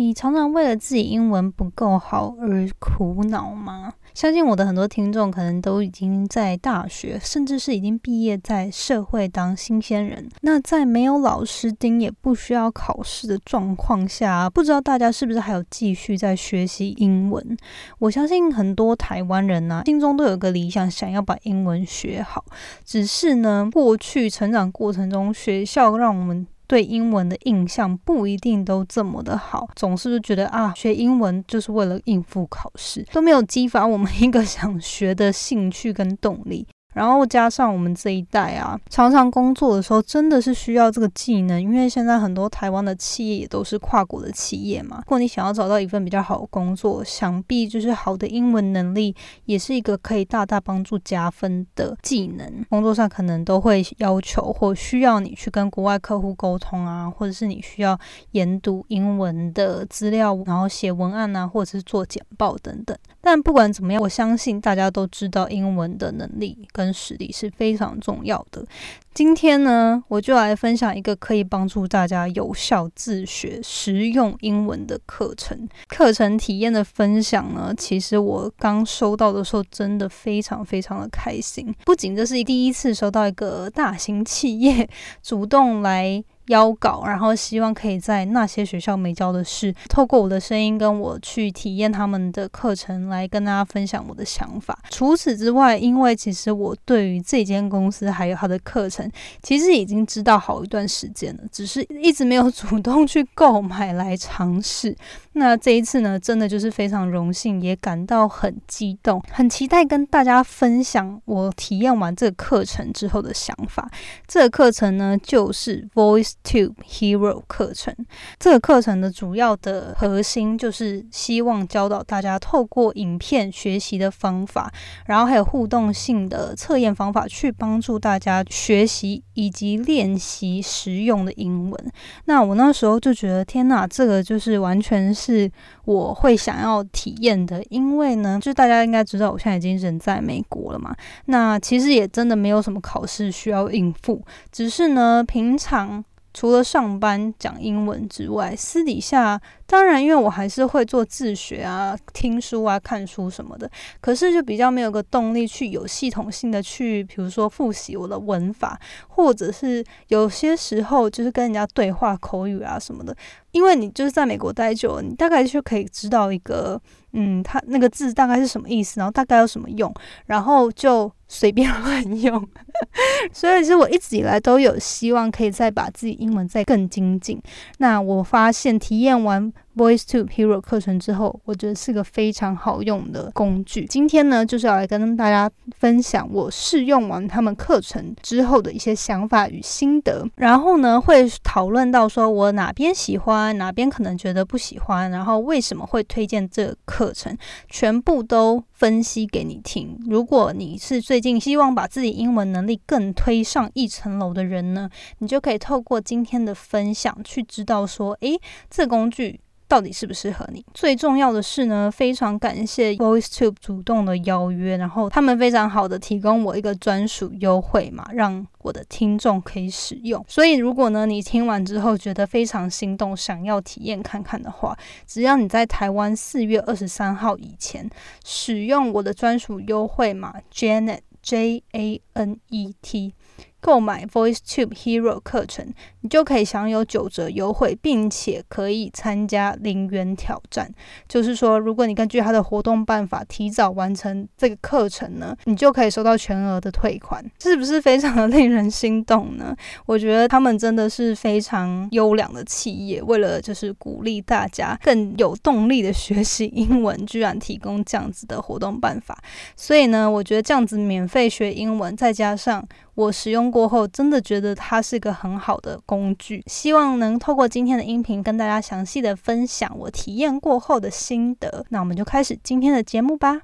[0.00, 3.92] 你常常为了自己英文不够好而苦恼吗？
[4.14, 10.26] 相信我的很多听众可能都已经在大学，甚至是已经毕业，在社会当新鲜人。
[10.40, 17.54] 那在没有老师盯，也不需要考试的状况下，不知道大家是不是还有继续在学习英文？
[17.98, 22.42] 我相信很多台湾人呢，心中都有个理想，想要把英文学好。
[22.86, 26.46] 只是呢，过去成长过程中，学校让我们。
[26.70, 36.64] 对英文的印象不一定都这么的好，总是觉得啊，学英文就是为了应付考试，都没有激发我们一个想学的兴趣跟动力。
[37.00, 44.98] 然后加上我们这一代啊，常常工作的时候真的是需要这个技能，因为现在很多台湾的企业也都是跨国的企业嘛。
[44.98, 52.46] 如果你想要找到一份比较好的工作，想必就是好的英文能力也是一个可以大大帮助加分的技能。
[52.68, 57.98] 工作上可能都会要求或需要你去跟国外客户沟通啊，或者是你需要
[58.32, 62.94] 研读英文的资料，然后写文案啊，或者是做简报等等。
[63.22, 68.64] 但不管怎么样，我相信大家都知道英文的能力跟实力是非常重要的。
[69.12, 75.68] 今天呢，我就来分享一个可以帮助大家有效自学、实用英文的课程。
[75.88, 81.74] 课程体验的分享呢，其实我刚收到的时候，真的非常非常的开心。
[81.84, 84.88] 不仅这是第一次收到一个大型企业
[85.22, 86.22] 主动来。
[86.50, 94.76] 邀稿，然后希望可以在那些学校没教的事，透过我的声音跟我去体验他们的课程，来跟大家分享我的想法。
[94.90, 99.08] 除此之外，因为其实我对于这间公司还有他的课程，
[99.42, 104.96] 其实已经知道好一段时间了，只是一直没有主动去购买来尝试。
[105.34, 113.88] 那这一次呢，真的就是非常荣幸，也感到很激动，很期待跟大家分享我体验完这个课程之后的想法。
[114.26, 117.94] 这个课程呢，就是 Voice Tube Hero 课程。
[118.38, 124.72] 这个课程的主要的核心就是希望教导大家透过影片学习的方法，
[125.06, 131.92] 然后还有互动性的测验方法，去帮助大家学习以及练习实用的英文。
[132.26, 135.10] 那我那时候就觉得，天哪，这个就是完全。
[135.12, 135.50] 是
[135.84, 140.94] 我会想要体验的，因为呢，就大家应该知道，我现在已经人在美国了嘛。
[141.26, 149.40] 那其实也真的没有什么考试需要应付，只是呢，平常除了上班讲英文之外，私底下。
[149.66, 153.70] 当然，因为我还是会做自学啊、听书啊、看书什么的，
[154.00, 158.76] 可是就比较没有个动力去有系统性的去，比如说复习我的文法，
[159.06, 163.16] 或者是有些时候就是跟人家对话口语啊什么的。
[163.52, 166.80] 因为你就是在美国待久了，你大概就可以知道一个，
[167.12, 169.94] 嗯，它那个字大概是什么意思，然后大概有什么用，
[170.26, 172.46] 然后就随便乱用。
[173.32, 177.40] 所以其实我一直以来都有希望可以再把自己英文再更精进。
[177.78, 179.52] 那我发现体验完。
[179.76, 183.84] Voice to Hero 课程之后，我觉得是个非常好用的工具。
[183.84, 190.26] 今天呢，就是要来跟大家分享我试用完他们课程之后的一些想法与心得。
[190.36, 197.36] 然后呢，会讨论到说我哪边喜欢，哪边可能觉得不喜欢，然后为什么会推荐这个课程，
[197.68, 199.96] 全部都分析给你听。
[200.08, 208.38] 如果你是最近希望把自己英文能力更推上一层楼的人呢，你就可以透过今天的分享去知道说，诶，
[208.68, 209.40] 这工具。
[209.70, 210.66] 到底适不适合你？
[210.74, 220.24] 最重要的是呢，非常感谢 VoiceTube 主动的邀约，然后他们非常好的提供我一个专属优惠码，让我的听众可以使用。
[220.26, 224.76] 所以如果呢你听完之后觉得非常心动，想要体验看看的话，
[225.06, 227.88] 只要你在台湾四月二十三号以前
[228.24, 233.14] 使用我的专属优惠码 Janet J A N E T。
[233.62, 240.72] 购买 VoiceTube Hero 课程，你就可以享有九折优惠，并且可以参加零元挑战。
[241.08, 249.54] 就是说，如果你根据他的活动办法提早完成这个课程呢，你就可以收到全额的退款，是不是非常的令人心动呢？
[249.86, 259.18] 我觉得他们真的是非常优良的企业，为了就是鼓励大家更有动力的学习英文，居然提供这样子的活动办法。
[259.56, 266.44] 所以呢，我觉得这样子免费学英文，再加上我使用过后，真的觉得它是个很好的工具。
[266.46, 271.66] 希望能透过今天的音频跟大家详细的分享我体验过后的心得。
[271.70, 273.42] 那我们就开始今天的节目吧。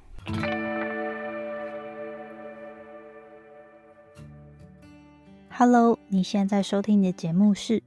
[5.49, 7.79] Hello，你现在收听的节目是《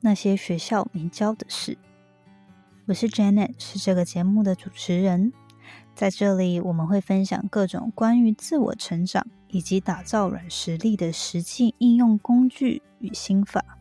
[0.00, 1.72] 那些学校没教的事》，
[2.86, 5.34] 我是 Janet，是这个节目的主持人。
[5.94, 13.75] 在这里，我们会分享各种关于自我成长以及打造软实力的实际应用工具与心法。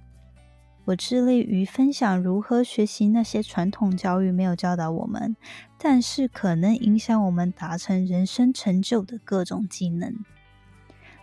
[0.85, 5.35] 我致力于分享如何学习那些传统教育没有教导我们，
[5.79, 10.15] 但是可能影响我们达成人生成就的各种技能。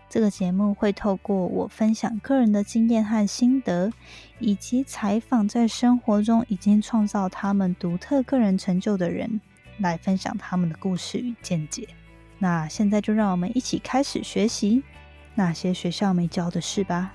[0.09, 3.91] 这个节目会透过我分享个人的经验和心得，
[4.41, 9.41] 以及采访在生活中已经创造他们独特个人成就的人，
[9.79, 11.89] 来分享他们的故事与见解。
[12.39, 14.83] 那现在就让我们一起开始学习
[15.37, 17.15] 那些学校没教的事吧。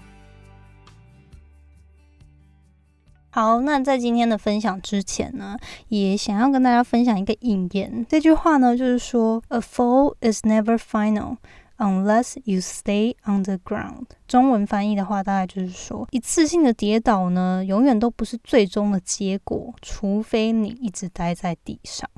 [3.40, 5.56] 好，那在今天的分享之前呢，
[5.90, 8.04] 也想要跟大家分享一个引言。
[8.10, 11.38] 这句话呢，就是说：“A fall is never final
[11.78, 22.10] unless you stay on the ground。”中文翻译的话，大概就是说，一次性的跌倒呢，永远都不是最终的结果，除非你一直待在地上。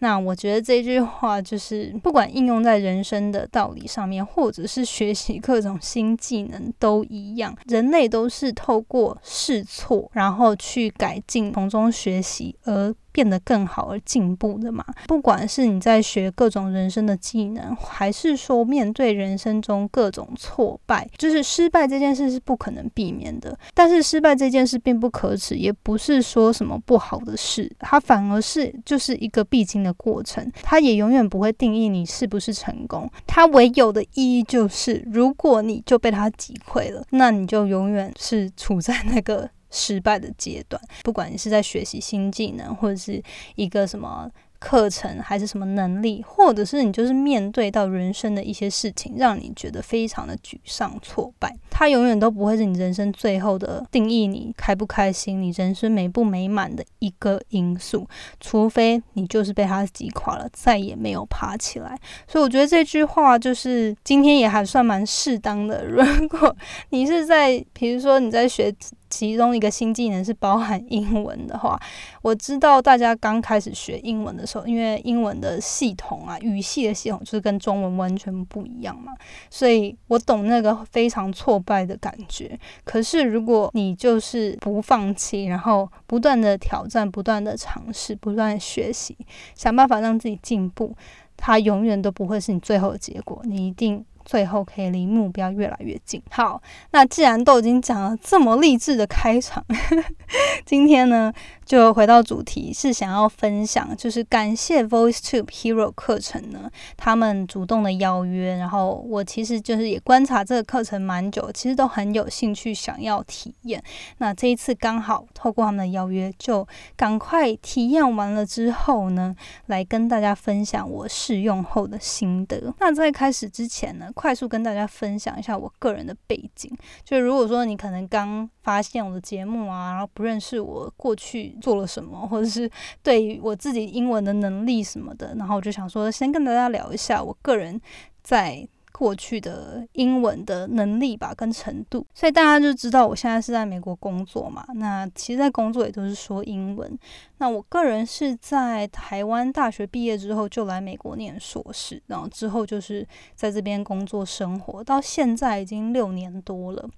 [0.00, 7.56] 那我觉得这句话就是，不管应用在人生的道理上面，或者是学习各种新技能，都一样。
[7.66, 14.84] 人类都是透过试错，然后去改进，从中学习而变得更好而进步的嘛。
[15.06, 23.58] 不管是你在学各种人生的技能，还是说面对人生中各种挫败，就是失败这件事是不可能避免的。
[23.72, 29.94] 但是失败这件事并不可耻，也不是说什么不好的事，它反而是就是一个必经的。
[29.94, 33.08] 过程，它也永远不会定义你是不是成功。
[33.28, 40.80] 它唯有的意义就是，如果你就被它击溃了，那你就永远是处在那个失败的阶段。
[41.02, 43.22] 不管你是在学习新技能，或者是
[43.56, 44.30] 一个什么。
[44.60, 58.08] 课程还是什么能力，或者是你就是面对到人生的一些事情，让你觉得非常的沮丧、挫败，它永远都不会是你人生最后的定义，你开不开心，你人生美不美满的一个因素，
[58.40, 61.98] 除非你就是被它击垮了，再也没有爬起来。
[62.26, 65.84] 所以我觉得这句话就是今天也还算蛮适当的。
[65.84, 66.56] 如果
[66.88, 68.74] 你是在，比如说你在学。
[69.14, 71.80] 其中一个新技能是包含英文的话，
[72.20, 79.12] 我知道大家刚开始学英文的时候，因为英文的系统啊，语系的系统就是跟中文完全不一样嘛，
[79.48, 82.58] 所以我懂那个非常挫败的感觉。
[82.82, 89.16] 可是如果你就是不放弃，然后不断的挑战、不断的尝试、不断学习，
[89.54, 90.92] 想办法让自己进步，
[91.36, 94.04] 它永远都不会是你最后的结果，你一定。
[94.24, 96.22] 最后可以离目标越来越近。
[96.30, 96.60] 好，
[96.92, 99.64] 那既然都已经讲了这么励志的开场，
[100.64, 101.32] 今天呢？
[101.64, 113.82] 就回到主题，是想要分享，就是感谢 VoiceTube Hero 课程呢，他们主动的邀约，然后我其实就是也观察这个课程蛮久，其实都很有兴趣想要体验。
[114.18, 119.34] 那这一次刚好透过他们的邀约，就赶快体验完了之后呢，
[119.64, 122.74] 来跟大家分享我试用后的心得。
[122.78, 126.70] 那在开始之前呢，快速跟大家分享一下我个人的背景，
[127.04, 131.34] 就是如果说你可能刚发现我的节目啊，然后不认识我过去。
[131.60, 132.70] 做了什么，或者是
[133.02, 137.80] 对于我自己英文的能力什么的，然后我就想说，先跟大家聊一下我个人
[138.22, 138.66] 在
[138.96, 142.06] 过去的英文的能力吧，跟程度。
[142.14, 144.64] 所以大家就知道我现在是在美国工作嘛。
[144.74, 146.96] 那其实，在工作也都是说英文。
[147.38, 156.88] 那我个人是在台湾大学毕业之后就来美国念硕士，然后之后就是在这边工作生活，到现在已经六年多了。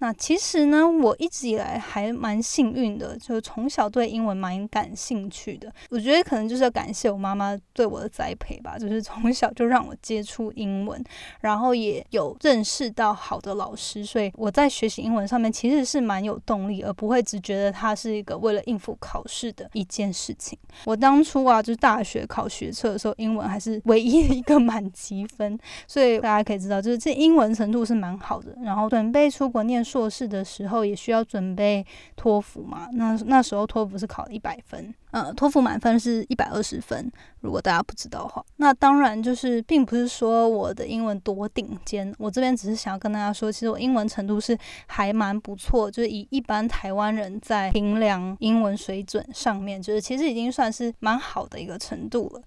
[0.00, 5.70] 那其实呢，我一直以来还蛮幸运的，就是从小对英文蛮感兴趣的。
[5.90, 11.04] 我觉得可能就是要感谢我妈妈对我的栽培吧，就是 从小就让我接触英文，
[11.40, 20.58] 然后也有认识到好的老师，所以我在学习英文上面其实是蛮有动力，而不会只觉得它是一个为了应付考试的一件事情。
[20.86, 28.56] 我当初啊，就是大学考学测的时候，英文还是唯一一个满级分，所以大家可以知道，就是这英文程度是蛮好的。
[28.62, 29.89] 然后准备出国念书。
[29.90, 32.88] 硕士的时候也需要准备托福嘛？
[32.92, 37.10] 那那时候托福是考了一百分，呃，托福满分是一百二十分。
[37.40, 44.56] 如果大家不知道的话，那当然就是并不是说我的英文多顶尖，我这边只是想要跟大家说，其实我英文程度是
[44.86, 52.42] 还蛮不错，就是以一般台湾人在评量英文水准上面，就是其实已经算是蛮好的一个程度了。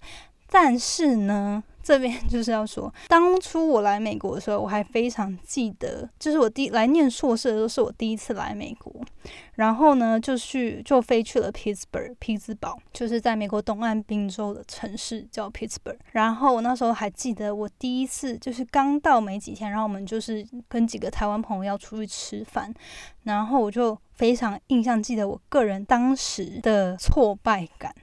[0.48, 1.62] 但是呢？
[1.84, 8.90] 这边 就是要说，当初我来美国的时候，我还非常记得，就是我第来念硕士的时候，是我第一次来美国。
[9.54, 15.98] 然后呢，就去就飞去了 Pittsburgh，匹兹堡，就是在美国东岸宾州的城市叫 Pittsburgh。
[16.12, 22.72] 然后我那时候还记得，我第一次就是刚到没几天，然后我们就是跟几个台湾朋友要出去吃饭，
[23.22, 27.94] 然后我就非常印象记得我个人当时的挫败感，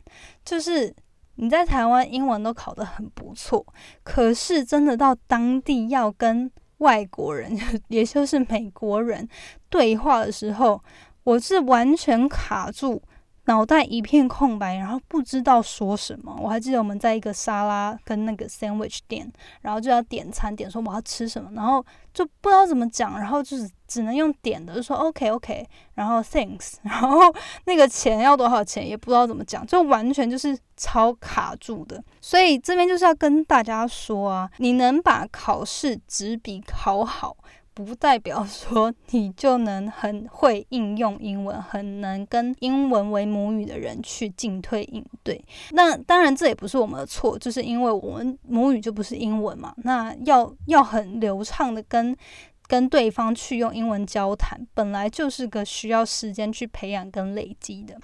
[0.45, 0.95] 就是。
[1.41, 3.65] 你在台湾英文都考得很不错，
[4.03, 7.51] 可是真的到当地要跟外国人，
[7.89, 9.27] 也就是美国人
[9.67, 10.79] 对话的时候，
[11.23, 13.01] 我是完全卡住。
[13.45, 16.37] 脑袋一片空白，然后不知道说什么。
[16.39, 19.31] 我还记得我们在一个沙拉跟那个 sandwich 店，
[19.61, 21.83] 然后就要点餐，点说我要吃什么，然后
[22.13, 27.33] 就不知道怎么讲，然后就是只能用点的，就说 OK OK，然后 Thanks， 然后
[27.65, 32.03] 那个钱要多少钱也不知道怎么讲，就完全就是超卡住的。
[32.21, 37.35] 所以这边就是要跟大家说啊，你能把考试纸笔考好。
[37.73, 45.43] 不代表说你就能很会应用英文，很能跟英文为母语的人去进退应对。
[45.71, 49.73] 那当然这也不是我们的错，就是因为我们母语就不是英文嘛。
[49.77, 52.15] 那要要很流畅的跟
[52.67, 57.97] 跟对方去用英文交谈，本来就是个需要时间去培养跟累积的。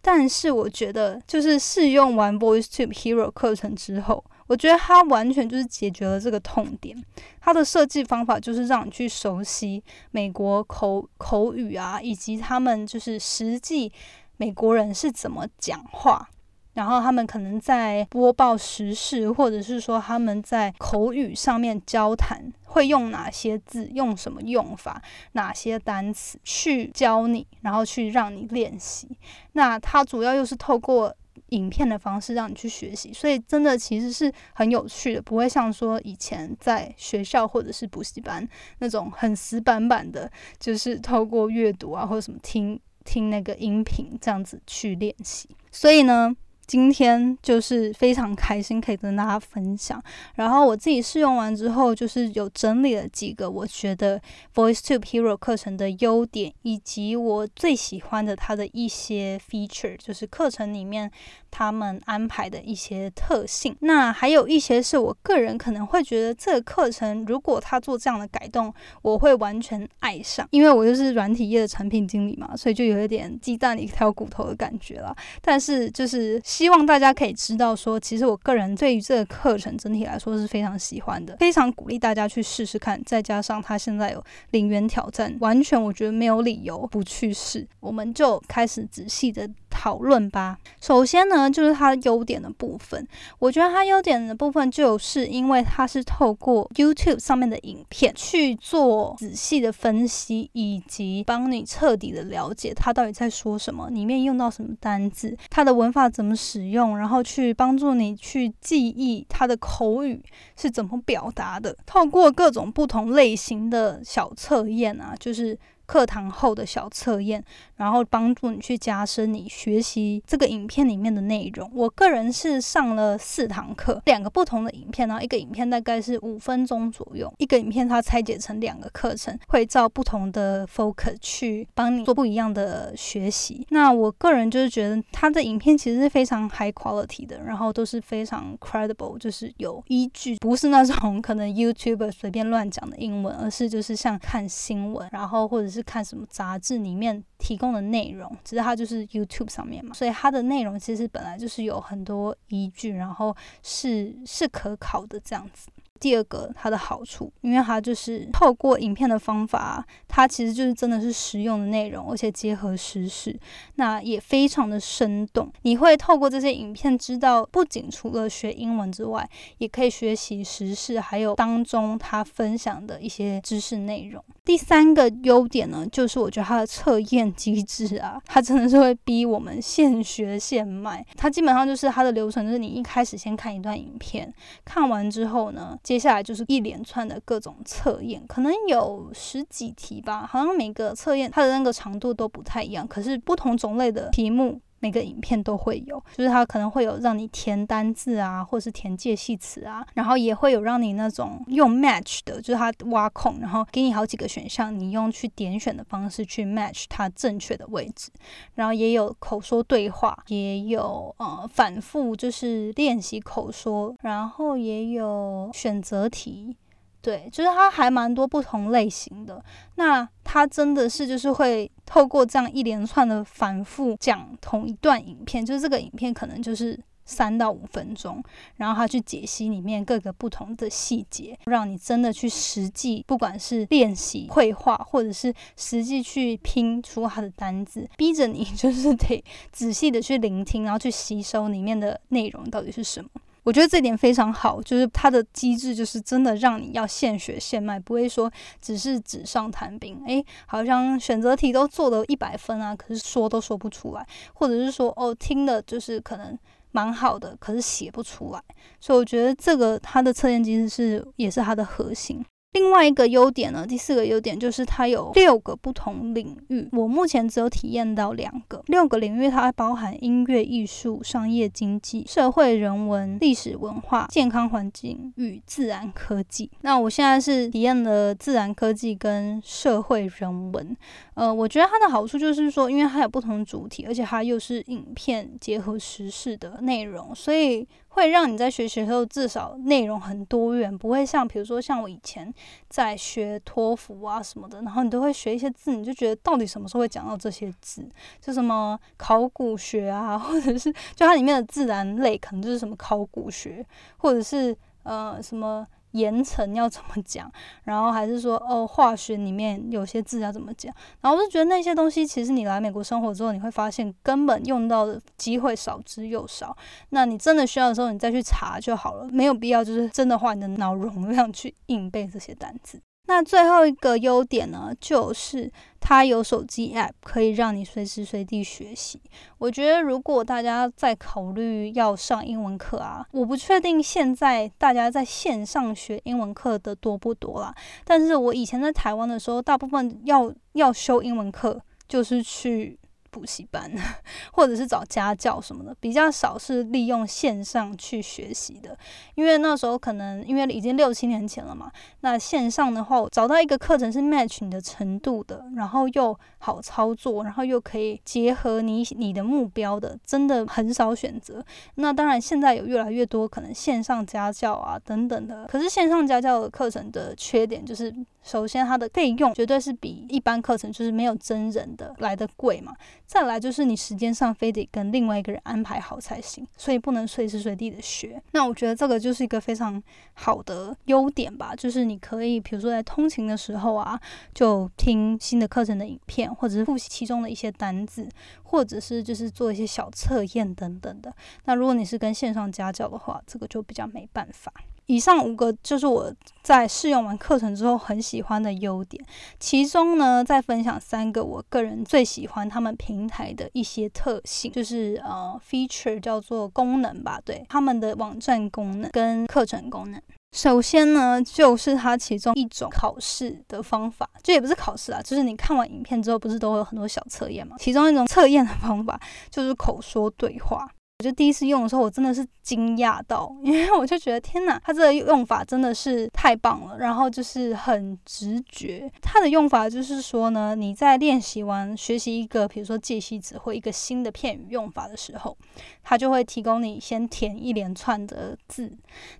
[0.00, 4.24] 但是我觉得，就是试用完 VoiceTube Hero 课程之后。
[4.50, 7.00] 我觉得它完全就是解决了这个痛点。
[7.40, 9.80] 它的设计方法就是让你去熟悉
[10.10, 13.92] 美国口口语啊，以及他们就是实际
[14.38, 16.28] 美国人是怎么讲话，
[16.74, 25.00] 然后他们可能在播报时事，或者是说他们在口语上面交谈会用哪些字，用什么用法，
[25.34, 29.16] 哪些单词去教你，然后去让你练习。
[29.52, 31.14] 那它主要又是透过。
[31.50, 45.48] 影片的方式让你去学习，所以真的其实是很有趣的，不会像说以前在学校或者是补习班那种很死板板的，就是透过阅读啊或者什么听听那个音频这样子去练习。
[45.70, 46.34] 所以呢。
[46.70, 50.00] 今天就是非常开心可以跟大家分享，
[50.36, 54.22] 然后我自己试用完之后，就是有整理了几个我觉得
[54.54, 61.10] VoiceTube Hero 课程的优点，以及我最喜欢的它的一些 feature，就是课程里面
[61.50, 63.74] 他们安排的一些特性。
[63.80, 68.72] 那还有一些是我个人可能会觉得这个课程如果他做这样的改动，
[69.02, 75.12] 我会完全爱上，因为我就是软体业的产品经理嘛，所以就有一点鸡蛋里挑骨头的感觉了。
[75.42, 76.40] 但是就是。
[76.60, 83.02] 希望大家可以知道，说其实我个人对于这个课程整体来说是非常喜欢的，非常鼓励大家去试试看。
[83.06, 87.66] 再加上他现在有零元挑战，完全我觉得没有理由不去试。
[87.80, 89.48] 我们就开始仔细的。
[89.72, 90.58] 讨论吧。
[90.80, 93.06] 首先呢，就是它优点的部分。
[93.38, 110.20] 我觉得它优点的部分，就是因为它是透过 YouTube 上面的影片去做仔细的分析，以及帮你彻底的了解它到底在说什么，里面用到什么单字，它的文法怎么使用，然后去帮助你去记忆它的口语
[110.56, 111.76] 是怎么表达的。
[111.86, 115.56] 透过各种不同类型的小测验啊，就是。
[115.90, 117.42] 课堂后的小测验，
[117.74, 121.68] 然后帮助你去加深你学习这个影片里面的内容。
[121.74, 133.66] 我个人是上了四堂课，两个不同的影片，然后一个影片大概是五分钟左右，一个影片它拆解成两个课程，会照不同的 focus 去帮你做不一样的学习。
[133.70, 145.79] 那我个人就是觉得它的影片其实是非常 high quality 的，然后都是非常 credible，就是有依据，不是那种可能 YouTuber 随便乱讲的英文，而是就是像看新闻，然后或者是。
[145.82, 155.68] 看什么杂志里面提供的内容，其实它就是 YouTube 上面嘛，所以它的内容其实本来就是有很多依据，然后是是可考的这样子。
[156.00, 163.38] 第二个，它的好处，因为它就是透过影片的方法，它其实就是真的是实用的内容，而且结合时事，
[163.74, 165.52] 那也非常的生动。
[165.62, 169.28] 你会透过这些影片知道，不仅除了学英文之外，
[169.58, 174.24] 也可以学习时事，还有当中他分享的一些知识内容。
[174.42, 181.06] 第三个优点呢，就是我觉得它的测验机制啊，它真的是会逼我们现学现卖。
[181.14, 184.32] 它基本上就是它的流程，就是你一开始先看一段影片，
[184.64, 185.78] 看完之后呢。
[185.90, 194.60] 接下来就是一连串的各种测验，可能有十几题吧，好像每个测验它的那个长度都不太一样，可是不同种类的题目。
[194.80, 208.10] 每个影片都会有，就是它可能会有让你填单字啊，或是填介系词啊，然后也会有让你那种用 match 的，就是它挖空，然后给你好几个选项，你用去点选的方式去 match 它正确的位置，
[208.54, 216.56] 然后也有口说对话，也有呃反复就是练习口说，然后也有选择题。
[217.02, 219.42] 对，就是它还蛮多不同类型的。
[219.76, 228.22] 那它真的是就是会透过这样一连串的反复讲同一段影片，就是这个影片可能就是三到五分钟，
[228.56, 243.08] 然后它去解析里面各个不同的细节，让你真的去实际，不管是练习绘画，或者是实际去拼出它的单字，逼着你 就是得仔细的去聆听，然后去吸收里面的内容到底是什么。
[243.42, 248.30] 我觉得这点非常好，就是它的机制就是真的让你要现学现卖，不会说
[248.60, 250.02] 只是纸上谈兵。
[250.06, 256.38] 诶，好像选择题都做了一百分啊，可是说都说不出来，或者是说哦听的就是可能
[256.72, 258.42] 蛮好的，可是写不出来。
[258.80, 262.24] 所以我觉得这个它的测验机制是也是它的核心。
[262.52, 266.68] 另外一个优点呢，第四个优点就是它有六个不同领域。
[266.72, 276.50] 我目前只有体验到两个，六个领域它包含音乐、艺术、商业、经济、社会、人文、历史文化、健康环境与自然科技。
[276.62, 280.76] 那我现在是体验了自然科技跟社会人文。
[281.14, 287.68] 呃，我觉得它的好处就是说，因为它有不同主题，而且它又是影片结合时事的内容，所以。
[287.90, 292.32] 会让你在学习的时候至少内容很多元，不会像比如说像我以前
[292.68, 297.88] 在学托福啊什么的，然后你都会学一些字，你就觉得到底什么时候会讲到这些字？
[298.20, 303.64] 就什么考古学啊， 或者是就它里面的自然类可能就是什么考古学，
[303.98, 305.66] 或者是呃什么。
[305.92, 307.30] 盐城要怎么讲？
[307.64, 310.74] 然后还是说哦，化学里面有些字要怎么讲？
[311.00, 316.56] 然后我就觉得那些东西，其实你来美国生活之后，你会发现根本用到的机会少之又少。
[316.90, 322.80] 那你真的需要的时候，你再去查就好了，没有必要就是真的花你的脑容量去硬背这些单词。
[323.10, 329.02] 那最后一个优点呢，就是它有手机 App 可以让你随时随地学习。
[329.38, 337.52] 我觉得如果大家在考虑要上英文课啊，我不确定现在大家在线上学英文课的多不多啦。
[337.84, 342.78] 但是我以前在台湾的时候，大部分要要修英文课就是去。
[343.10, 343.70] 补习班，
[344.32, 348.76] 或者是找家教什么的，比较少是利用线上去学习的。
[349.14, 361.44] 因为那时候可能因为已经六七年前了嘛，那线上的话，找到一个课程是 match 你的程度的，然后又好操作，然后又可以结合你你的目标的，真的很少选择。
[361.74, 367.94] 那当然现在有越来越多可能线上家教啊等等的，可是线上家教的课程的缺点就是。
[368.22, 372.74] 首先，它的费用绝对是比一般课程就是没有真人的来的贵嘛。
[373.06, 378.22] 再来就是你时间上非得跟另外一个人安排好才行，所以不能随时随地的学。
[378.32, 384.00] 那我觉得这个就是一个非常好的优点吧，就是你可以比如说在通勤的时候啊，
[384.34, 388.08] 就听新的课程的影片，或者是复习其中的一些单字，
[388.42, 391.12] 或者是就是做一些小测验等等的。
[391.46, 394.52] 那如果你是跟线上家教的话，这个就比较没办法。
[394.90, 399.00] 以上五个就是我在试用完课程之后很喜欢的优点，
[399.38, 410.02] 其中呢再分享三个我个人最喜欢他们平台的一些特性，就是呃 feature 叫做功能吧，对他们的网站功能跟课程功能。
[410.36, 417.54] 首先呢，就是它其中一种考试的方法，就也不是考试啊，就是你看完影片之后，不是都会有很多小测验嘛？
[417.60, 419.00] 其中一种测验的方法
[419.30, 420.68] 就是口说对话。
[421.00, 428.92] 我就第一次用的时候，我真的是惊讶到， 因为我就觉得天哪，它这个用法真的是太棒了，然后就是很直觉。
[429.00, 435.34] 它的用法就是说呢，你在练习完学习一个，比如说介系词或一个新的片语用法的时候，
[435.82, 438.70] 它就会提供你先填一连串的字，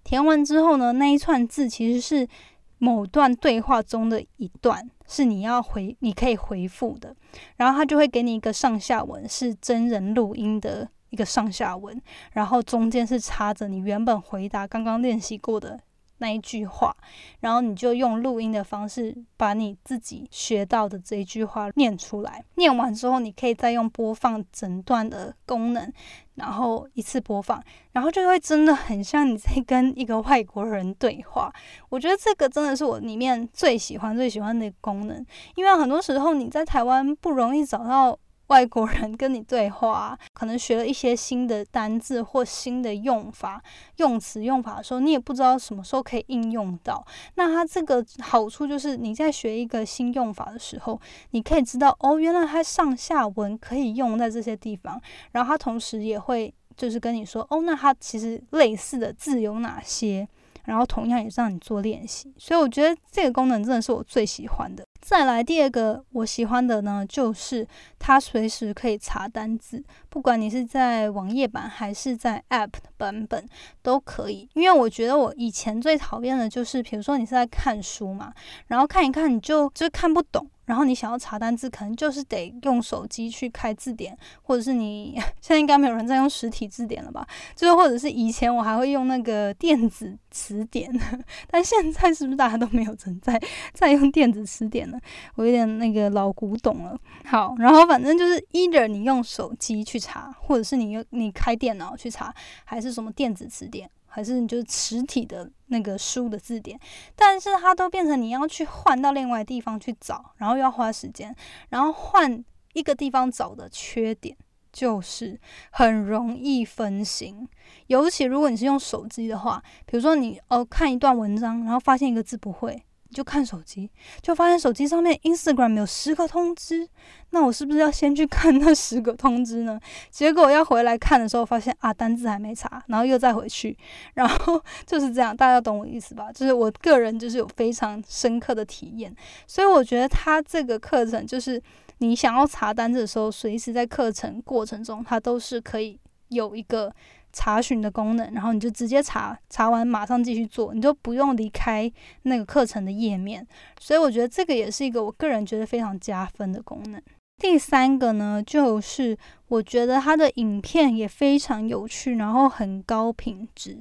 [0.04, 2.28] 填完之后呢，那一串字其实是
[2.76, 7.16] 某段对话中的一段，是你要回，你可以回复的，
[7.56, 10.86] 然后它就会给你一个上下文，是真人录音的。
[11.10, 12.00] 一个上下文，
[12.32, 15.78] 然后中间是插着你原本回答刚刚练习过的
[16.18, 16.94] 那一句话，
[17.40, 22.44] 然后你就用录音的方式把你自己学到的这一句话念出来。
[22.56, 25.90] 念完之后，你可以再用播放整段的功能，
[26.34, 31.50] 然后一次播放，然后就会真的很像你在跟一个外国人对话。
[31.88, 38.18] 我觉得这个真的是我里面最喜欢、最喜欢的功能，因为很多时候你在台湾不容易找到。
[38.50, 43.62] 外国人跟你对话，可能学了一些新的单字或新的用法、
[43.98, 47.04] 用词用法的时候，你也不知道什么时候可以应用到。
[47.36, 55.00] 那它这个好处就是你在学一个新用法的时候，你可以知道哦，原来它上下文可以用在这些地方。
[55.30, 60.28] 然后它同时也会就是跟你说哦，那它其实类似的字有哪些？
[60.64, 62.32] 然后同样也是让你做练习。
[62.38, 64.84] 所以我觉得这个功能真的是我最喜欢的。
[65.00, 67.66] 再来第二个我喜欢的呢，就是
[67.98, 73.48] 它随时可以查单字，不管你是在网页版还是在 App 版本
[73.82, 74.48] 都可以。
[74.52, 78.32] 因为我觉得我以前最讨厌的就是，比如说你是在看书嘛，
[78.66, 80.46] 然后看一看你就就看不懂。
[80.70, 87.26] 然后你想要查单字，可能就是得用手机去开字典，或者是你 现在应该没有人在用实体字典了吧？
[87.56, 90.88] 就是或者是以前我还会用那个电子词典，
[91.50, 93.36] 但现在是不是大家都没有存在
[93.74, 95.00] 在用电子词典了？
[95.34, 96.96] 我有点那个老古董了。
[97.24, 102.32] 好，然后反正就是，either 你用手机去查，或者是你用你开电脑去查，
[102.64, 103.90] 还是什么电子词典。
[104.10, 106.78] 还是你就是实体的那个书的字典，
[107.14, 111.34] 但是它都变成你要去换到另外地方去找，然后又要花时间，
[111.68, 114.36] 然后换一个地方找的缺点
[114.72, 117.48] 就是很容易分心，
[117.86, 122.82] 尤其如果你是用手机的话，比如说你哦看一段文章，然后发现一个字不会。
[123.10, 123.90] 就看手机，
[124.22, 126.88] 就发现手机上面 Instagram 有十个通知，
[127.30, 129.78] 那我是不是要先去看那十个通知呢？
[130.10, 133.76] 结果要回来看的时候，发现啊单子还没查，然后又再回去，
[134.14, 136.30] 然后 就是这样，大家懂我意思吧？
[136.32, 139.14] 就是我个人就是有非常深刻的体验，
[139.46, 141.60] 所以我觉得他这个课程就是
[141.98, 146.92] 你想要查单子的时候，随时在课程过程中，它都是可以有一个。
[147.32, 151.90] 查询的功能，然后你就直接查，查完马上继续做，你就不用离开
[152.22, 153.46] 那个课程的页面。
[153.78, 157.00] 所以我觉得这个也是一个我个人觉得非常加分的功能。
[157.38, 159.16] 第三个呢，就是
[159.48, 163.78] 我觉得它的影片也非常有趣，然后很高品质。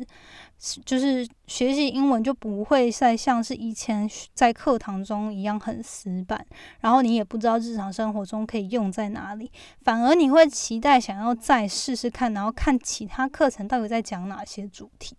[0.83, 6.45] 就是学习英文就不会再像是以前在课堂中一样很死板，
[6.81, 9.49] 然后你也不知道日常生活中可以用在哪里，
[9.83, 15.15] 反而你会期待想要再试试看，然后看其他课程到底在讲哪些主题。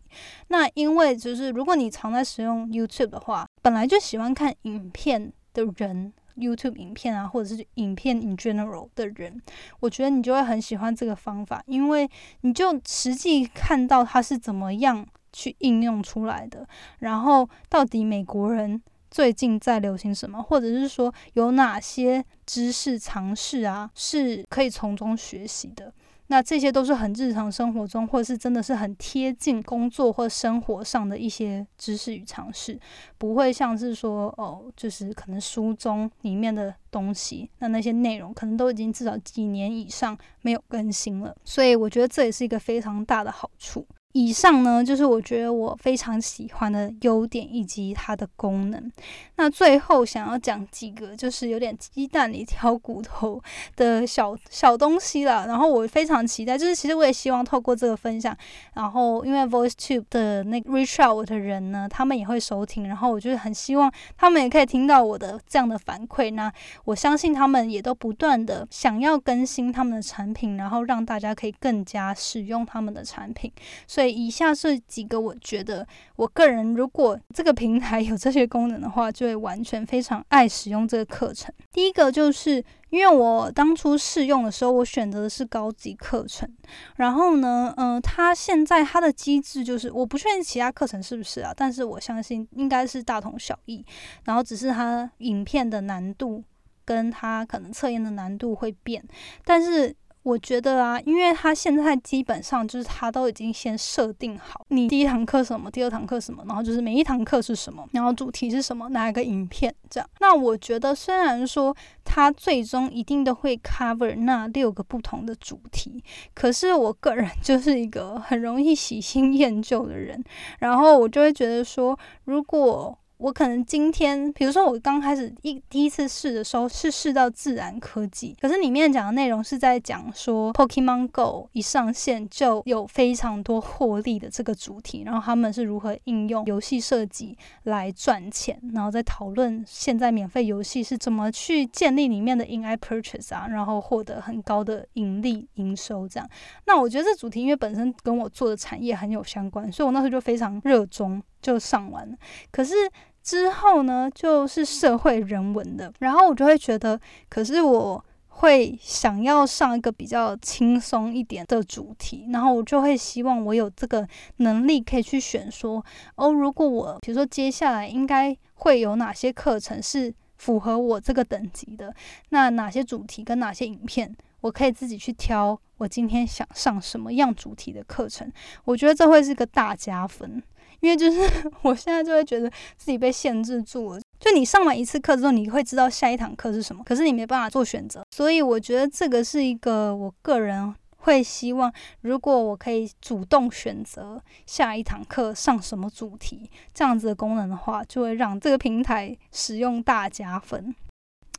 [0.48, 9.40] 那因为就是如果你常在使用 YouTube 的话，本来就喜欢看影片的人，YouTube 影片啊，或者是影片 in general 的人，
[9.80, 12.06] 我觉得你就会很喜欢这个方法，因为
[12.42, 15.06] 你就实际看到它是怎么样。
[15.32, 16.66] 去应用出来的，
[16.98, 25.92] 然后到底美国人最近在流行什么，或者是说有哪些知识常识啊，是可以从中学习的？
[26.28, 32.78] 那这些都是很日常生活中，或者是真的是很贴近工作或生活上的一些知识与常识，
[33.18, 43.84] 不会像是说哦，就是可能书中里面的东西，那那些内容可能都已经至少几年以上没有更新了，所以我觉得这也是一个非常大的好处。
[44.12, 48.90] 以上呢，就是我觉得我非常喜欢的优点以及它的功能。
[49.36, 53.40] 那最后想要讲几个，就是有点鸡蛋里挑骨头
[53.76, 55.46] 的小小东西了。
[55.46, 58.36] 然后我非常期待，就是其实我也希望透过这个分享，
[58.74, 66.32] 然后因为 VoiceTube 的那个 reach out 的人呢，他们也会收听，然后我就是很希望他们也可以听到我的这样的反馈。
[66.32, 66.52] 那
[66.84, 73.50] 我相信他们也都不断的想要更新他们的产品，然后让大家可以更加使用他们的产品。
[73.86, 75.86] 所所以以下是几个我觉得
[76.16, 81.54] 我个人如果这个平台有这些功能的话，就会完全非常爱使用这个课程。
[81.70, 86.50] 第一个就是因为我当初试用的时候，我选择的是高级课程。
[86.96, 93.84] 然后呢，嗯，它现在它的机制就是我不确定其他课程是不是啊，但是我相信应该是大同小异。
[94.24, 96.42] 然后只是它影片的难度
[96.86, 99.04] 跟它可能测验的难度会变，
[99.44, 99.94] 但是。
[100.22, 110.08] 我觉得啊，因为他现在基本上就是他都已经先设定好，你第一堂课什么，第二堂课什么，然后就是每一堂课是什么，然后主题是什么，哪一个影片这样。
[110.20, 116.04] 那我觉得虽然说他最终一定都会 cover 那六个不同的主题，
[116.34, 120.22] 可是我个人 就是一个很容易喜新厌旧的人，
[120.58, 146.26] 然后我就会觉得说，如果我可能今天，比如说我刚开始一第一次试的时候是试到自然科技，可是里面讲的内容是在讲说 Pokemon Go 一上线就有非常多获利的这个主题，然后他们是如何应用游戏设计来赚钱，然后在讨论现在免费游戏是怎么去建立里面的 In-App Purchase 啊，然后获得很高的盈利营收这样。
[146.64, 152.16] 那我觉得这主题因为本身跟我做的产业很有相关，所以我那时候就非常热衷就上完了。
[152.50, 152.74] 可是。
[153.22, 164.06] 之后呢，就是社会人文的，然后我就会觉得，可是我会想要上一个比较轻松一点的主题，然后我就会希望我有这个
[164.38, 165.84] 能力可以去选说，
[166.16, 171.94] 哦，如果我比如说接下来应该会有哪些课程是符合我这个等级的，
[172.30, 178.32] 那哪些主题跟哪些影片，我可以自己去挑，我今天想上什么样主题的课程，
[178.64, 180.42] 我觉得这会是个大加分。
[180.80, 181.20] 因为就是
[181.62, 200.74] 我现在就会觉得自己被限制住了，就你上完一次课之后，你会知道下一堂课是什么，可是你没办法做选择，所以我觉得这个是一个我个人会希望，如果我可以主动选择下一堂课上什么主题这样子的功能的话，就会让这个平台使用大加分。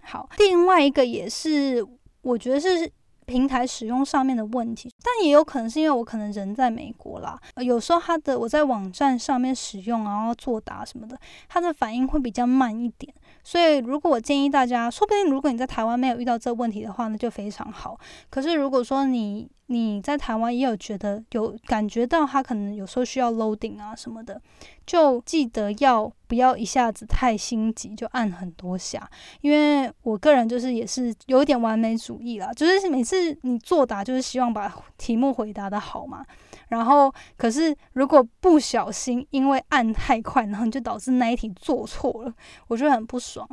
[0.04, 1.86] 好，另外一个也是
[2.22, 2.92] 我觉得是。
[3.32, 11.18] 平台使用上面的问题，但也有可能是因为我可能人在美国啦，有时候他的我在网站上面使用，然后作答什么的，
[11.48, 13.14] 他的反应会比较慢一点。
[13.42, 17.98] 所以如果我建议大家，说不定如果你在台湾没有遇到这问题的话，那就非常好。
[18.30, 24.40] 可是如果说你你在台湾也有觉得有感觉到他可能有时候需要 loading 啊什么的，
[24.86, 36.26] 就记得要不要一下子太心急就按很多下，因为我个人就是也是有点完美主义啦，就是每次你作答就是希望把题目回答的好嘛。
[36.72, 42.34] 然后，可是如果不小心因为按太快，然后你就导致那一题做错了，
[42.70, 43.46] 我就很不爽。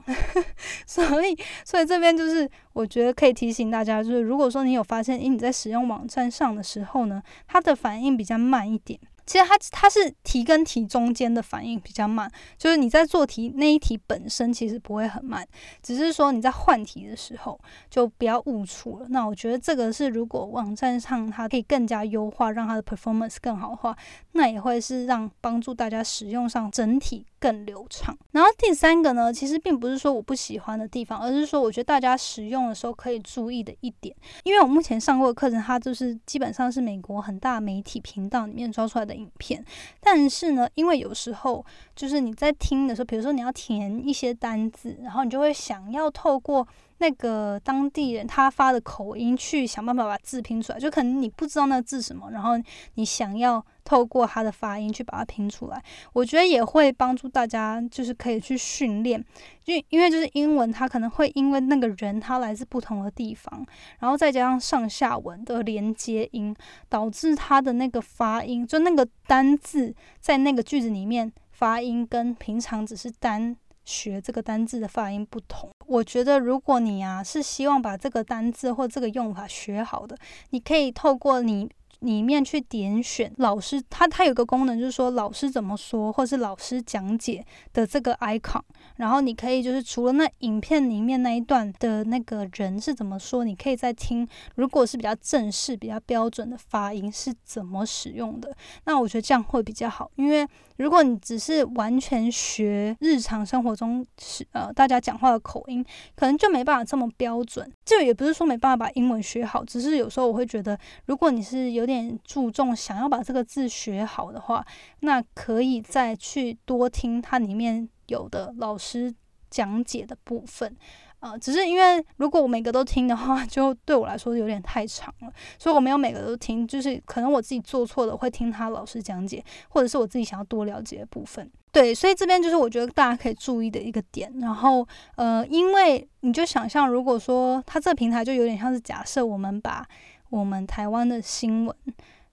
[0.87, 9.01] 所以，所以这边就是我觉得可以提醒大家，就是如果说你有发现，诶，你在使用网站上的时候呢，它的反应比较慢一点。
[9.29, 15.47] 其实它它是题跟题中间的反应比较慢，就是你在做题那一题本身其实不会很慢，
[15.83, 17.61] 只是说你在换题的时候
[17.91, 19.07] 就不要误触了。
[19.11, 23.95] 那我觉得这个是如果网站上它可以更加优化，让它的 performance 更好的话，
[24.33, 28.17] 那也会是让帮助大家使用上整体更流畅。
[28.33, 39.19] 然后第三个呢，其实并不是说我不喜欢的地方，而是说我觉得大家使用的时候可以注意的一点，因为我目前上过的课程，它就是基本上是美国很大媒体频道里面抓出来的。
[39.19, 39.65] 影片，
[40.01, 46.65] 但是呢，因为有时候就是你在听的时候，比如说你要填一些单字，然后你就会想要透过
[46.99, 52.53] 那个当地人他发的口音去想办法把字拼出来，就可能你不知道那个字什么，然后
[52.95, 53.65] 你想要。
[53.85, 55.83] 透过他的发音去把它拼出来，
[56.13, 59.25] 我觉得也会帮助大家，就是可以去训练，
[59.65, 63.65] 因因为就是英文，它可能会因为那个人他来自不同的地方，
[64.01, 66.55] 然后再加上上下文的连接音，
[66.91, 73.57] 导致他的那个发音，就那个单字在那个句子里面发音跟平常只是单
[73.89, 75.71] 学这个单字的发音不同。
[75.87, 80.15] 我觉得如果你啊是希望把这个单字或这个用法学好的，
[80.51, 81.71] 你可以透过你。
[82.01, 88.61] 里面去点选老师，他他有个功能，就是说老师怎么说，或是老师讲解的这个 icon，
[88.97, 100.47] 然后你可以就是除了那影片里面那一段的那个人是怎么说，你可以再听，如果是比较正式、比较标准的发音是怎么使用的，那我觉得这样会比较好，因为。
[100.79, 105.85] 如果你只是完全学日常生活中是呃大家讲话的口音，
[106.15, 107.69] 可能就没办法这么标准。
[107.85, 114.65] 这也不是说没办法把英文学好，只是有时候我会觉得，如果你是有点注重想要把这个字学好的话，
[115.01, 119.13] 那可以再去多听它里面有的老师
[119.51, 120.77] 讲解的部分。
[121.21, 131.51] 呃，只是因为如果我每个都听的话，就对我来说有点太长了，所以我没有每个都听，就是可能我自己做错了会听他老师讲解，或者是我自己想要多了解的部分。
[131.73, 134.33] 对，所以这边就是我觉得大家可以注意的一个点。
[134.41, 139.85] 然后，呃，因为你就想象，如果说他这个平台就有点像是假设我们把
[140.31, 141.77] 我们台湾的新闻，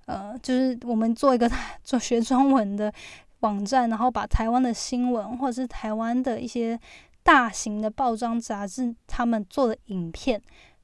[0.05, 1.49] 呃，就是我们做一个
[1.83, 2.93] 做学中文的
[3.41, 6.79] 网站，然后把台湾的新闻或者是台湾的一些。
[7.25, 10.39] 大型的报章杂志，他们做的影片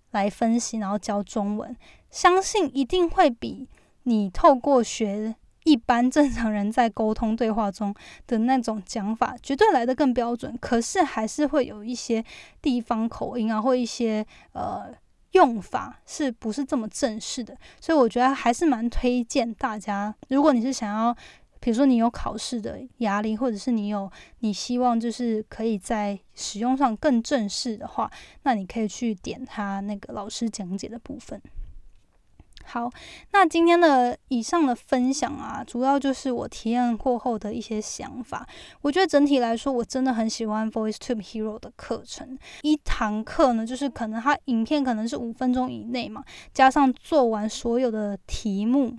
[0.10, 1.78] 来分析，然后教中文，
[2.10, 3.70] 相信一定会比
[4.06, 7.94] 你透过学一般正常人在沟通对话中
[8.26, 10.58] 的那种讲法，绝对来的更标准。
[10.60, 12.26] 可是还是会有一些
[12.60, 14.92] 地方口音啊，或一些呃
[15.32, 17.58] 用法是不是这么正式的？
[17.80, 21.16] 所以我觉得还是蛮推荐大家，如果你是想要。
[21.64, 31.40] 比如说你有考试的压力，或者是你有你希望就是可以在使用上更正式的话，那你可以去点他那个老师讲解的部分。
[32.66, 32.90] 好，
[33.32, 38.48] 那今天的以上的分享啊，主要就是我体验过后的一些想法。
[38.82, 42.38] 我觉得整体来说，我真的很喜欢 VoiceTube Hero 的课程。
[42.62, 48.98] 一堂课呢，就是可能它影片可能是五分钟以内嘛，加上做完所有的题目。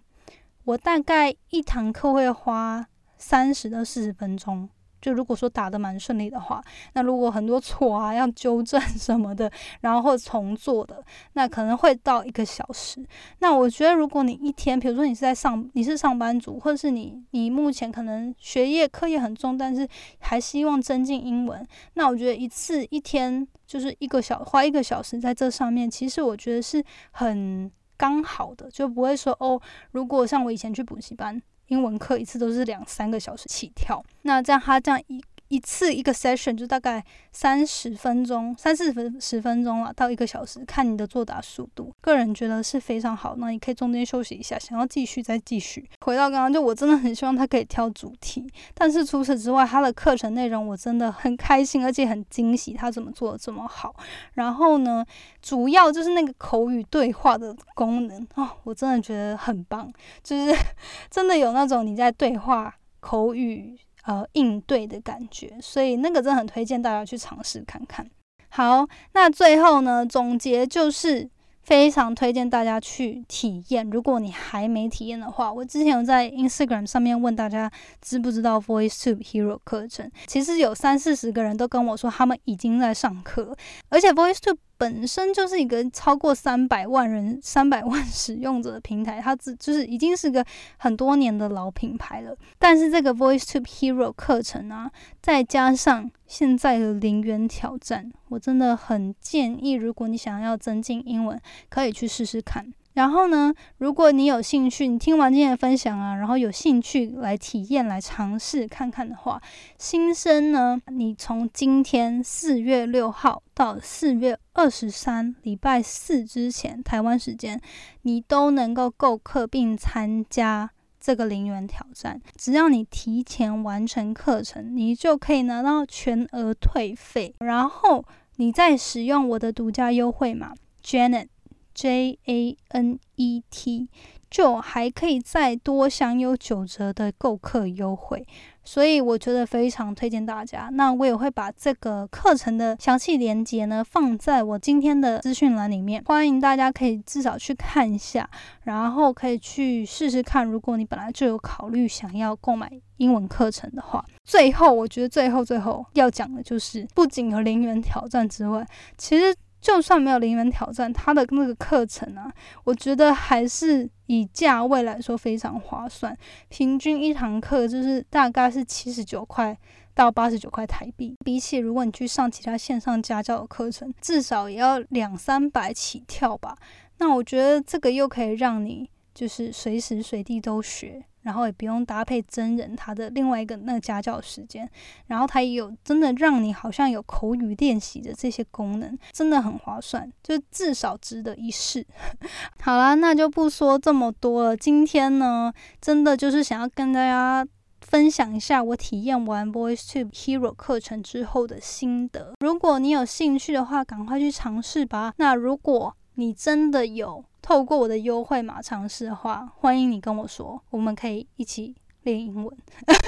[0.64, 2.87] 我大概一堂课会花
[3.18, 4.68] 三十到四十分钟，
[5.03, 6.62] 就如果说打的蛮顺利的话，
[6.95, 13.05] 那如果很多错啊要纠正 什么的，然后重做的，那可能会到一个小时。
[13.41, 19.87] 那我觉得如果你一天，比如说你是在上，你是上班族，或者是你你目前可能学业课业很重，但是
[20.21, 27.71] 还希望增进英文，那我觉得一次一天就是一个小花一个小时在这上面，其实我觉得是很。
[27.95, 29.61] 刚好的就不会说哦，
[29.93, 31.41] 如果像我以前去补习班，
[31.72, 35.18] 英文课一次都是两三个小时起跳，那这样他这样一。
[35.53, 41.93] 一次一个 session 就大概三十分钟，三四分十分钟了，到一个小时，看你的作答速度。
[42.01, 43.37] 个人觉得是非常好。
[43.37, 45.87] 那你可以中间休息一下，想要继续再继续。
[46.01, 53.95] 回到刚刚，就我真的很希望他可以挑主题，但是除此之外，他的课程内容我真的很开心，而且很惊喜，他怎么做的这么好。
[54.33, 55.05] 然后呢，
[55.43, 59.93] 主要就是那个口语对话的功能哦，我真的觉得很棒，
[60.25, 60.57] 就是
[61.11, 63.79] 真的有那种你在对话口语。
[64.05, 68.09] 呃，应对的感觉，所以那个真的很推荐大家去尝试看看。
[68.49, 71.29] 好，那最后呢，总结就是
[71.62, 73.88] 非常推荐大家去体验。
[73.88, 83.57] 如果你还没体验的话，我之前有在 Instagram 上面问大家知不知道 VoiceTube Hero 课程，其实有三四十个人都跟我说他们已经在上课，
[83.88, 84.59] 而且 VoiceTube。
[84.83, 90.45] 本身就是一个超过三百万人、三百万 使用者的平台，它自就是已经是个
[90.77, 92.37] 很多年的老品牌了。
[92.59, 94.90] 但是这个 VoiceTube Hero 课程啊，
[95.21, 102.66] 再加上现在的零元挑战，我真的很建议，如果你想要增进英文，可以去试试看。
[102.94, 109.40] 然后呢，如果你有兴趣，你听完今天的分享啊，然后有兴趣来体验、来尝试看看的话，
[109.78, 117.61] 新生呢，你从今天四月六号到四月二十三，礼拜四之前，台湾时间，
[118.02, 122.20] 你都能够购课并参加这个零元挑战。
[122.37, 128.05] 只要你提前完成课程，你就可以拿到全额退费，然后
[128.37, 130.52] 你再使用我的独家优惠码
[130.85, 131.28] Janet。
[131.74, 133.88] J A N E T
[134.30, 138.26] 就还可以再多享有九折的购课优惠，
[138.64, 140.70] 所以我觉得非常推荐大家。
[140.72, 148.28] 那我也会把这个课程的详细链接呢放在我今天的资讯栏里面，欢迎大家可以至少去看一下，
[148.62, 150.46] 然后可以去试试看。
[150.46, 159.35] 如果你本来就有考虑想要购买英文课程的话，最后我觉得最后最后要讲的就是，不仅有零元挑战之外，其实。
[159.62, 162.31] 就算没有零元挑战，它的那个课程啊，
[162.64, 166.14] 我觉得还是以价位来说非常划算。
[166.48, 169.57] 平均一堂课就是大概是七十九块
[169.94, 176.57] 到八十九块台币，比起如果你去上其他线上家教的课程，至少也要两三百起跳吧。
[176.98, 181.05] 那我觉得这个又可以让你就是随时随地都学。
[181.22, 184.68] 然后也不用搭配真人他的另外一个那个家教时间，
[185.07, 191.87] 然后他也有真的让你好像有口语练习的这些功能，真的很划算，就至少值得一试。
[192.61, 194.57] 好啦，那就不说这么多了。
[194.57, 197.46] 今天呢，真的就是想要跟大家
[197.81, 202.35] 分享一下我体验完 VoiceTube Hero 课程之后的心得。
[202.40, 205.14] 如果你有兴趣的话，赶快去尝试吧。
[205.18, 211.74] 那如果你真的有，透过我的优惠码尝试的话，欢迎你跟我说，我们可以一起
[212.05, 212.57] 练英文。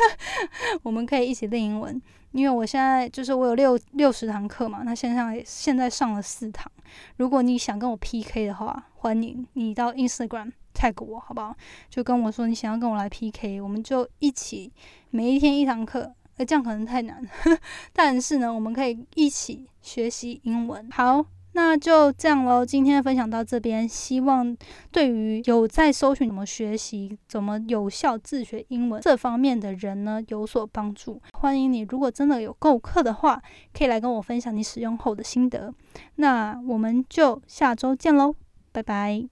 [0.83, 6.71] 我们可以一起练英文，因为我现在就是我有六六十堂课嘛，那线上现在上了四堂。
[7.17, 11.57] 如果你想跟我 PK 的话，欢迎你到 Instagram tag 我，好不好？
[11.89, 14.73] 就跟我说你想要跟我来 PK，我们就一起
[15.11, 16.13] 每一天一堂课。
[16.37, 17.25] 哎，这样可能太难，
[17.95, 20.91] 但是呢，我们可以一起学习英文。
[20.91, 21.25] 好。
[21.57, 24.57] 那就这样喽，今天分享到这边，希望
[24.91, 31.23] 对于有在搜寻怎么学习、怎么有效自学英文这方面的人呢有所帮助。
[31.33, 33.41] 欢迎你，如果真的有购课的话，
[33.73, 35.73] 可以来跟我分享你使用后的心得。
[36.17, 38.35] 那我们就下周见喽，
[38.73, 39.25] 拜拜。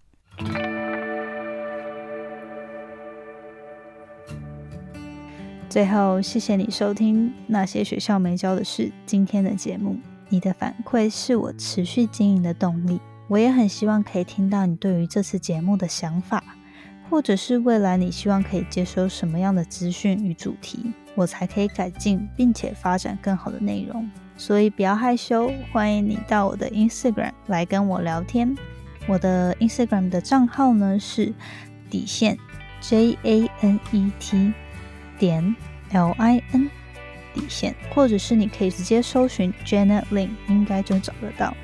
[5.69, 9.97] 最后，谢谢你收听那些学校没教的事今天的节目。
[10.33, 12.99] 你的反馈是我持续经营的动力。
[13.29, 16.43] 我也很希望可以听到你对于这次节目的想法，
[17.11, 24.11] 或者是未来你希望可以接收什么样的资讯与主题，我才可以改进并且发展更好的内容。
[24.35, 28.57] 所以不要害羞，欢迎你到我的 Instagram 来跟我聊天。
[29.07, 31.35] 我的 Instagram 的账号呢是
[31.91, 32.39] 底线
[32.81, 34.55] J A N E T
[35.19, 35.55] 点
[35.91, 36.71] L I N。
[37.35, 41.55] 底线，或者是你可以直接搜寻 Janet Lin，应该就找得到。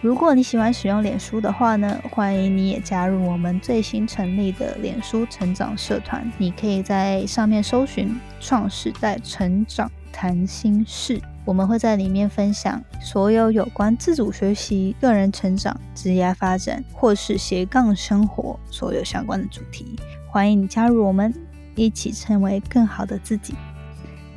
[0.00, 6.30] 如果你喜欢使用脸书的话呢，欢迎你也加入我们最新成立的脸书成长社团。
[6.38, 19.96] 你可以在上面搜寻“创时代成长谈心事”，我们会在里面分享所有有关自主学习、个人成长、职业发展或是斜杠生活所有相关的主题。
[20.28, 21.34] 欢迎你加入我们，
[21.74, 23.54] 一起成为更好的自己。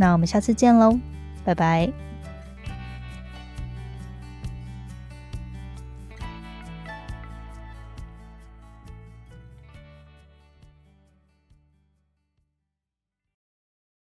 [0.01, 0.99] 那我们下次见喽，
[1.45, 2.10] 拜拜。